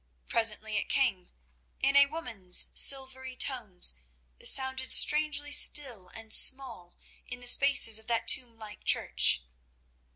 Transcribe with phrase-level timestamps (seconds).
[0.27, 1.29] Presently it came,
[1.79, 3.97] in a woman's silvery tones,
[4.39, 9.43] that sounded strangely still and small in the spaces of that tomb like church.